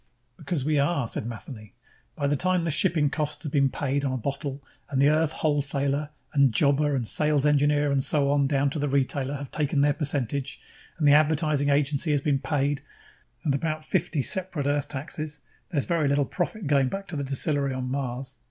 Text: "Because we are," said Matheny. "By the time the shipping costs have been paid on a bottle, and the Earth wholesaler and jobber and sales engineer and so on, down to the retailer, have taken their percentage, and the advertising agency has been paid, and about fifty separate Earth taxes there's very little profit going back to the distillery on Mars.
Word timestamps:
"Because 0.35 0.65
we 0.65 0.79
are," 0.79 1.07
said 1.07 1.27
Matheny. 1.27 1.75
"By 2.15 2.25
the 2.25 2.35
time 2.35 2.63
the 2.63 2.71
shipping 2.71 3.11
costs 3.11 3.43
have 3.43 3.51
been 3.51 3.69
paid 3.69 4.03
on 4.03 4.11
a 4.11 4.17
bottle, 4.17 4.63
and 4.89 4.99
the 4.99 5.09
Earth 5.09 5.31
wholesaler 5.31 6.09
and 6.33 6.51
jobber 6.51 6.95
and 6.95 7.07
sales 7.07 7.45
engineer 7.45 7.91
and 7.91 8.03
so 8.03 8.31
on, 8.31 8.47
down 8.47 8.71
to 8.71 8.79
the 8.79 8.89
retailer, 8.89 9.35
have 9.35 9.51
taken 9.51 9.81
their 9.81 9.93
percentage, 9.93 10.59
and 10.97 11.07
the 11.07 11.13
advertising 11.13 11.69
agency 11.69 12.09
has 12.13 12.21
been 12.21 12.39
paid, 12.39 12.81
and 13.43 13.53
about 13.53 13.85
fifty 13.85 14.23
separate 14.23 14.65
Earth 14.65 14.87
taxes 14.87 15.41
there's 15.69 15.85
very 15.85 16.07
little 16.07 16.25
profit 16.25 16.65
going 16.65 16.87
back 16.89 17.05
to 17.09 17.15
the 17.15 17.23
distillery 17.23 17.71
on 17.75 17.87
Mars. 17.91 18.39